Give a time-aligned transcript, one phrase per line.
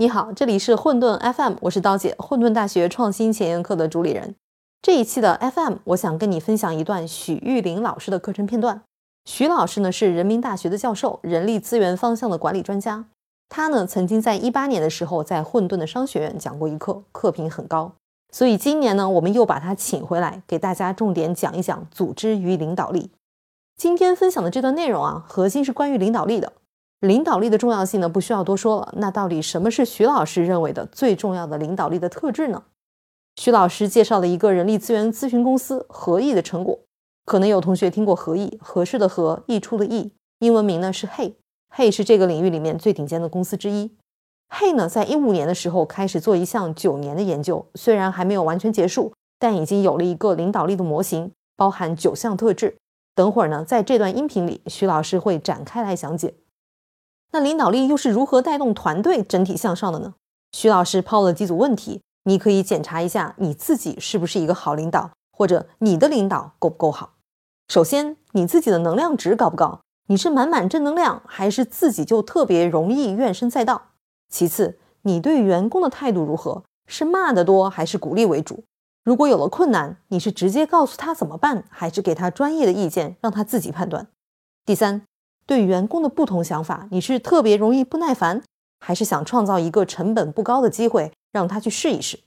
[0.00, 4.34] 你好，这里是混沌 FM，我是刀姐，混沌大学创新前沿课的主理人。
[4.80, 8.80] 这一期的 FM，我想跟你分享一段许玉林老师的课程片段。
[9.26, 13.04] 许老师呢是人民大学的教授，人力资源方向的管理专家。
[13.50, 17.92] 他呢曾经在一八年的时候在混沌的商学院讲过一课，课评很高。
[18.32, 23.10] 所以今年呢，我们又把他请回来，给大家重点讲一讲组织与领导力。
[23.76, 26.54] 今天分享的这段内容啊，核心是关于领导力的。
[27.00, 28.94] 领导力的重要性呢，不需要多说了。
[28.98, 32.64] 那到底什么是徐老师认为的最重要的领导力的特质呢？
[33.36, 36.78] 徐老师介绍了一个人力资源咨询公司合意的成果。
[37.24, 43.92] 可能有同学听过合意，合适的合，溢出的溢，英文名呢是 Hey，Hey 是这个领域里面最顶尖的公司之一。
[44.50, 52.76] Hey 呢，在一五年的时候开始做一项九年的研究，虽然还没有完全结束，但已经有了一个领导力的模型，包含九项特质。
[53.14, 56.34] 等会儿呢，在这段音频里，徐老师会展开来讲解。
[57.32, 60.14] 那领导力又是如何带动团队整体向上的呢？
[60.52, 67.14] 徐老师抛了几组问题，你可以检查一下你自己是不是一个好领导，或者你的领导够不够好。
[67.68, 69.80] 首先，你自己的能量值高不高？
[70.08, 73.82] 你是满满正能量，还是自己就特别容易怨声载道？
[74.28, 76.64] 其次，你对员工的态度如何？
[76.88, 78.64] 是骂得多，还是鼓励为主？
[79.04, 84.08] 如果有了困难，你是直接告诉他怎么办，还是给他专业的意见，让他自己判断？
[84.66, 85.02] 第三。
[85.50, 88.40] 对员工的不同想法，你是特别容易不耐烦，
[88.78, 92.20] 还是想创造一个成本不高的机会让他去试一试？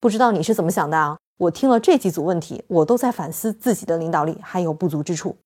[0.00, 1.18] 不知道你是怎么想的啊？
[1.38, 5.36] 我听了这几组问题，我都在反思自己的领导力还有不足之处。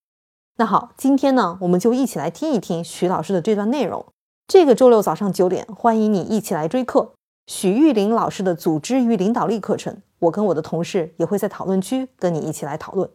[0.56, 4.06] 那好，今天呢，我们就一起来听一听徐老师的这段内容。
[4.48, 7.12] 这个周六早上九点，欢迎你一起来追课，
[7.46, 10.00] 许玉林老师的组织与领导力课程。
[10.20, 13.10] 我跟我的同事也会在讨论区跟你一起来讨论。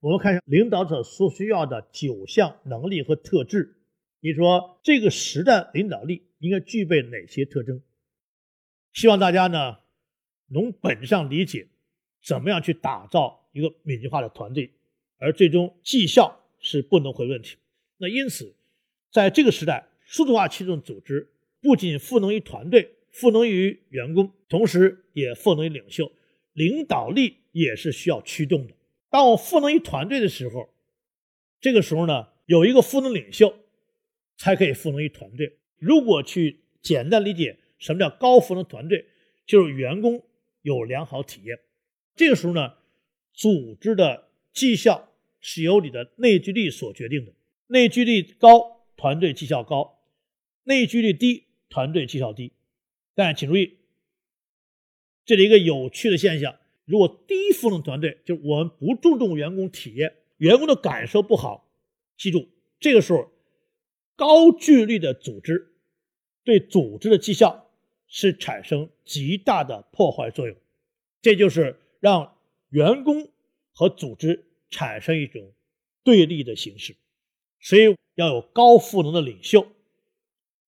[0.00, 3.76] 我们看一下领导者所需要的九项能力和特质。
[4.20, 7.82] 你说这个时代领导力应该具备哪些特征？
[8.92, 9.78] 希望大家呢
[10.52, 11.68] 从本质上理解
[12.24, 14.70] 怎么样去打造一个敏捷化的团队，
[15.18, 17.56] 而最终绩效是不能回问题。
[17.98, 18.54] 那因此，
[19.12, 21.30] 在这个时代，数字化驱动组织
[21.60, 26.10] 不仅赋能于团队，赋能于员工，同时也赋能于领袖。
[26.54, 28.74] 领导力也是需要驱动的。
[29.10, 30.72] 当我赋能于团队的时候，
[31.60, 33.54] 这个时候呢，有一个赋能领袖，
[34.36, 35.58] 才可以赋能于团队。
[35.76, 39.06] 如果去简单理解什么叫高赋能团队，
[39.44, 40.24] 就是员工
[40.62, 41.58] 有良好体验。
[42.14, 42.74] 这个时候呢，
[43.34, 47.32] 组织的绩效是由你的内聚力所决定的。
[47.66, 49.98] 内聚力高，团队绩效高；
[50.62, 52.52] 内聚力低，团队绩效低。
[53.14, 53.78] 但请注意，
[55.24, 56.59] 这里一个有趣的现象。
[56.90, 61.70] 如果低赋能团队，就是我们不注重员工体验，员工的感受不好，
[62.16, 62.48] 记住，
[62.80, 63.30] 这个时候
[64.16, 65.72] 高聚力的组织
[66.42, 67.70] 对组织的绩效
[68.08, 70.56] 是产生极大的破坏作用，
[71.22, 72.36] 这就是让
[72.70, 73.30] 员工
[73.72, 75.52] 和组织产生一种
[76.02, 76.96] 对立的形式。
[77.60, 79.64] 所以要有高赋能的领袖，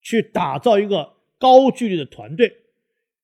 [0.00, 2.58] 去打造一个高聚力的团队，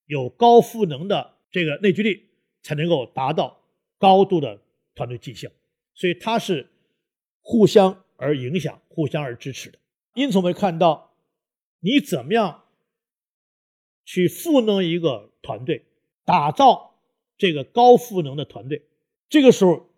[0.06, 2.24] 有高赋能的这个内聚力。
[2.68, 3.62] 才能够达到
[3.96, 4.60] 高度的
[4.94, 5.48] 团队绩效，
[5.94, 6.68] 所以它是
[7.40, 9.78] 互相而影响、互相而支持的。
[10.12, 11.14] 因此，我们看到
[11.80, 12.64] 你怎么样
[14.04, 15.86] 去赋能一个团队，
[16.26, 17.00] 打造
[17.38, 18.82] 这个高赋能的团队，
[19.30, 19.88] 这个时候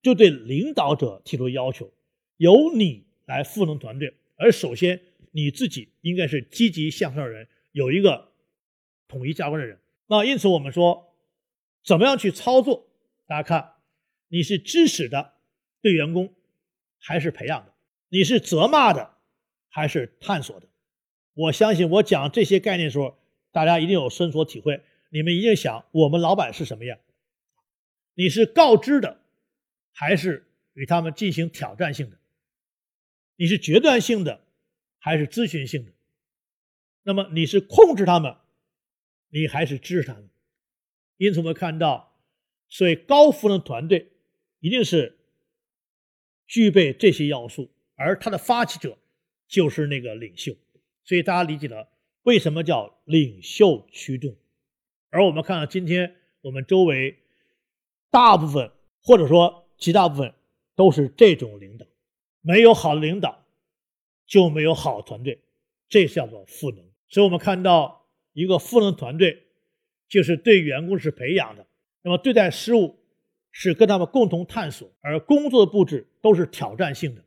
[0.00, 1.92] 就对领导者提出要求，
[2.38, 4.14] 由你来赋能团队。
[4.36, 4.98] 而首先，
[5.32, 8.32] 你自己应该是积极向上的人，有一个
[9.06, 9.78] 统一价值观的人。
[10.06, 11.05] 那因此，我们说。
[11.86, 12.88] 怎么样去操作？
[13.26, 13.74] 大家看，
[14.26, 15.34] 你是支持的
[15.80, 16.34] 对员工，
[16.98, 17.72] 还是培养的？
[18.08, 19.18] 你是责骂的，
[19.68, 20.68] 还是探索的？
[21.34, 23.16] 我相信我讲这些概念的时候，
[23.52, 24.82] 大家一定有深所体会。
[25.10, 26.98] 你们一定想，我们老板是什么样？
[28.14, 29.20] 你是告知的，
[29.92, 32.18] 还是与他们进行挑战性的？
[33.36, 34.44] 你是决断性的，
[34.98, 35.92] 还是咨询性的？
[37.04, 38.36] 那么你是控制他们，
[39.28, 40.28] 你还是支持他们？
[41.18, 42.12] 因此，我们看到，
[42.68, 44.12] 所以高赋能团队
[44.60, 45.18] 一定是
[46.46, 48.98] 具备这些要素，而它的发起者
[49.48, 50.54] 就是那个领袖。
[51.02, 51.88] 所以大家理解了
[52.24, 54.36] 为什么叫领袖驱动。
[55.08, 57.16] 而我们看到今天我们周围
[58.10, 58.70] 大部分
[59.00, 60.34] 或者说极大部分
[60.74, 61.86] 都是这种领导，
[62.42, 63.42] 没有好的领导
[64.26, 65.40] 就没有好团队，
[65.88, 66.84] 这叫做赋能。
[67.08, 69.44] 所以我们看到一个赋能团队。
[70.08, 71.66] 就是对员工是培养的，
[72.02, 72.98] 那么对待失误
[73.50, 77.24] 是跟他们共同探索，而工作的布置都是挑战性的，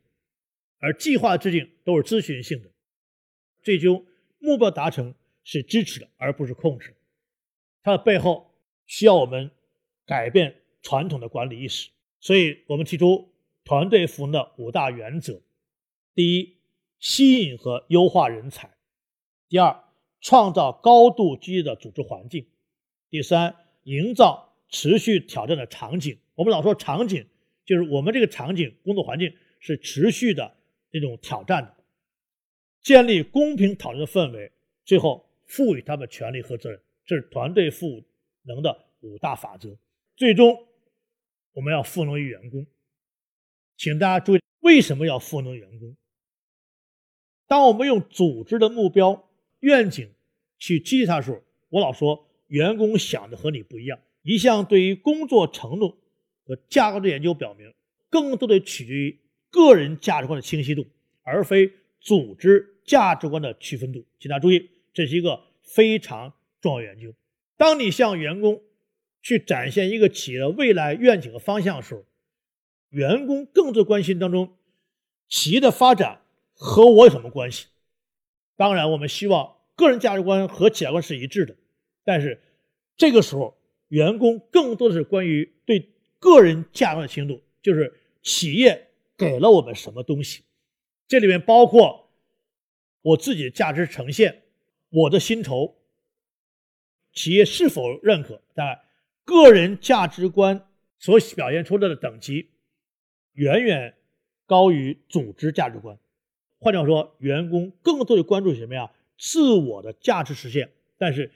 [0.78, 2.70] 而计划制定都是咨询性的，
[3.62, 4.06] 最终
[4.38, 6.94] 目标达成是支持的，而不是控制。
[7.82, 8.54] 它的背后
[8.86, 9.50] 需要我们
[10.06, 11.90] 改变传统的管理意识，
[12.20, 13.32] 所以我们提出
[13.64, 15.40] 团队服务的五大原则：
[16.14, 16.56] 第一，
[16.98, 18.68] 吸引和优化人才；
[19.48, 19.84] 第二，
[20.20, 22.44] 创造高度积极的组织环境；
[23.10, 26.16] 第三，营造持续挑战的场景。
[26.36, 27.26] 我们老说场景，
[27.64, 30.56] 就是我们这个场景工作环境是持续的
[30.92, 31.76] 这种挑战的。
[32.82, 34.50] 建立公平讨论的氛围，
[34.84, 38.02] 最后赋予他们权利和责任，这是团队赋
[38.42, 39.76] 能的五大法则。
[40.16, 40.56] 最终，
[41.52, 42.64] 我们要赋能于员工，
[43.76, 45.96] 请大家注意，为什么要赋能员工？
[47.48, 49.28] 当我们用组织的目标、
[49.58, 50.08] 愿景
[50.58, 53.98] 去激励他的时候，我老说，员工想的和你不一样。
[54.22, 55.98] 一项对于工作承诺
[56.44, 57.72] 和价值的研究表明，
[58.08, 59.18] 更多的取决于
[59.50, 60.86] 个人价值观的清晰度，
[61.22, 61.72] 而非。
[62.02, 67.12] 组织价值观的区分度，请大家注意，这是一个非常重要研究。
[67.58, 68.62] 当你向员工
[69.20, 72.06] 去展现一个企业的未来愿景和方向的时候，
[72.88, 74.56] 员工更多关心当中，
[75.28, 76.22] 企业的发展
[76.54, 77.66] 和我有什么关系？
[78.56, 81.54] 当然，我们希望个人价值观和企业观是一致的，
[82.04, 82.40] 但是
[82.96, 83.56] 这个时候，
[83.88, 87.92] 员工更多的是关于对个人价值的清度，就是
[88.22, 90.42] 企业给了我们什么东西。
[91.08, 92.10] 这里面包括
[93.02, 94.42] 我自己的价值呈现，
[94.90, 95.76] 我的薪酬，
[97.12, 98.42] 企业是否认可？
[98.54, 98.80] 但
[99.24, 100.68] 个人价值观
[100.98, 102.50] 所表现出来的等级，
[103.32, 103.94] 远远
[104.46, 105.98] 高于组织价值观。
[106.58, 108.90] 换句话说，员工更多的关注什么呀？
[109.18, 110.70] 自我的价值实现。
[110.98, 111.30] 但是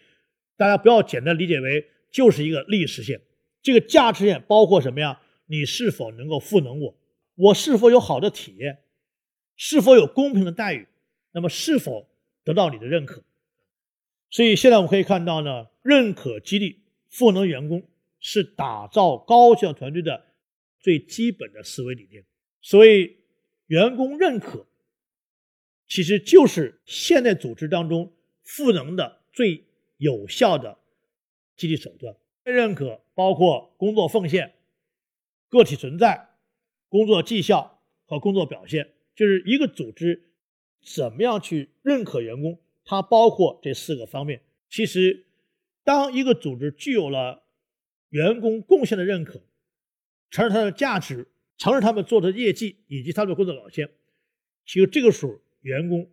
[0.57, 3.21] 大家不要简单理解为就是一个利益实现。
[3.63, 5.21] 这个价值链包括什么呀？
[5.47, 6.97] 你是否能够赋能我？
[7.35, 8.79] 我是否有好的体验？
[9.57, 10.87] 是否有公平的待遇？
[11.33, 12.09] 那么是否
[12.45, 13.23] 得到你的认可？
[14.31, 17.87] 所以现在我们可以看到呢，认可激励赋能员工
[18.21, 20.25] 是打造高效团队的
[20.81, 22.25] 最基本的思维理念。
[22.61, 23.17] 所以，
[23.67, 24.67] 员工认可
[25.87, 28.13] 其实就是现代组织当中
[28.43, 29.65] 赋能的最
[29.97, 30.79] 有效的
[31.57, 32.53] 激励手段被。
[32.53, 34.55] 认可包括工作奉献、
[35.49, 36.29] 个体存在、
[36.89, 38.93] 工作绩效和工作表现。
[39.15, 40.31] 就是一个组织
[40.83, 44.43] 怎么样去认可员工，它包括这四个方面。
[44.69, 45.27] 其实，
[45.85, 47.45] 当一个组织具有了
[48.09, 49.41] 员工贡献的认可，
[50.31, 53.89] 承认他的价值，承认他们做的业绩以及他们的工作表现，
[54.67, 56.11] 其实这个时候员工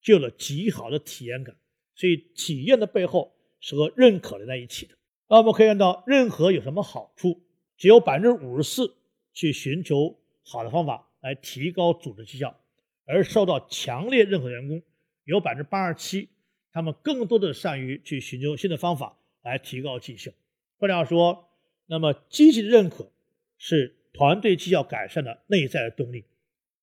[0.00, 1.54] 就有了极好的体验感。
[2.00, 4.94] 所以，体验的背后是和认可连在一起的。
[5.28, 7.42] 那我们可以看到，认可有什么好处？
[7.76, 8.94] 只有百分之五十四
[9.34, 11.06] 去寻求好的方法。
[11.22, 12.58] 来提高组织绩效，
[13.04, 14.82] 而受到强烈认可的员工
[15.24, 16.30] 有百分之八十七，
[16.72, 20.30] 他们更多的善于去寻求新的方法来提高绩效。
[20.78, 21.50] 换句话说，
[21.84, 23.12] 那么积极的认可
[23.58, 26.24] 是团队绩效改善的内在的动力。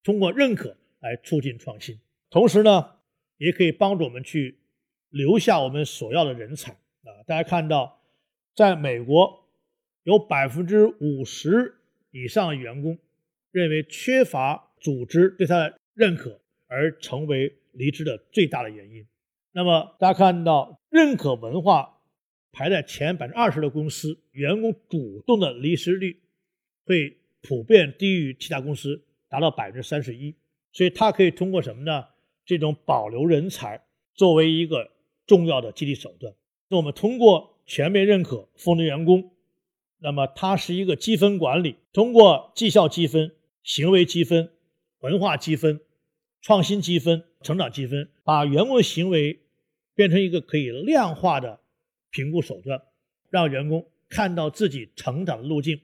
[0.04, 2.00] 通过认可来促进创新，
[2.30, 2.92] 同时呢，
[3.38, 4.60] 也可以帮助我们去
[5.18, 7.10] 留下我们所要的人才啊。
[7.26, 8.00] 大家看到，
[8.56, 9.44] 在美国
[10.04, 11.76] 有百分之五十
[12.12, 12.98] 以上的员工。
[13.50, 19.04] 认为缺乏组织对他的认可而成为离职的最大的原因。
[19.52, 21.98] 那么大家看到，认可文化
[22.52, 26.22] 排在前百分之二十的公司，员工主动的离职率
[26.86, 30.36] 会普遍低于其他公司，达到百分之三十一。
[30.72, 32.06] 所以，它可以通过什么呢？
[32.46, 33.82] 这种保留人才
[34.14, 34.92] 作为一个
[35.28, 36.34] 重要的激励手段。
[36.70, 39.32] 那我们通过全面认可赋能员工，
[40.00, 43.34] 那么它是一个积分管理，通过绩效积分。
[43.64, 44.50] 行为积分、
[45.02, 45.82] 文化积分、
[46.40, 49.42] 创新积分、成长积分，把员工的行为
[49.94, 51.60] 变成一个可以量化的
[52.10, 52.82] 评估手段，
[53.30, 55.82] 让员工看到自己成长的路径，